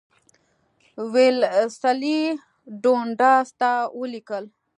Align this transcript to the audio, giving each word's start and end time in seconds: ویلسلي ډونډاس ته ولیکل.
ویلسلي 1.13 2.21
ډونډاس 2.81 3.47
ته 3.59 3.71
ولیکل. 3.99 4.43